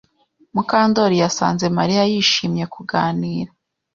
[0.53, 3.51] Mukandori yasanze Mariya yishimye kuganira.